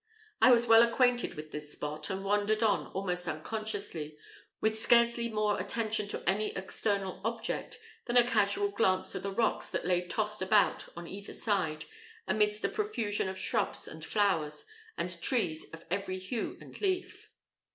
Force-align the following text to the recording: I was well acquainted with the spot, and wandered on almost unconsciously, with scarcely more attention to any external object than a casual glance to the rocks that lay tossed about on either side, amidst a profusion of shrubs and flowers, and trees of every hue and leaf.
I 0.41 0.49
was 0.51 0.65
well 0.65 0.81
acquainted 0.81 1.35
with 1.35 1.51
the 1.51 1.61
spot, 1.61 2.09
and 2.09 2.25
wandered 2.25 2.63
on 2.63 2.87
almost 2.87 3.27
unconsciously, 3.27 4.17
with 4.59 4.79
scarcely 4.79 5.29
more 5.29 5.59
attention 5.59 6.07
to 6.07 6.27
any 6.27 6.55
external 6.55 7.21
object 7.23 7.79
than 8.07 8.17
a 8.17 8.25
casual 8.27 8.71
glance 8.71 9.11
to 9.11 9.19
the 9.19 9.31
rocks 9.31 9.69
that 9.69 9.85
lay 9.85 10.07
tossed 10.07 10.41
about 10.41 10.89
on 10.97 11.05
either 11.07 11.33
side, 11.33 11.85
amidst 12.27 12.65
a 12.65 12.69
profusion 12.69 13.29
of 13.29 13.37
shrubs 13.37 13.87
and 13.87 14.03
flowers, 14.03 14.65
and 14.97 15.21
trees 15.21 15.69
of 15.71 15.85
every 15.91 16.17
hue 16.17 16.57
and 16.59 16.81
leaf. 16.81 17.29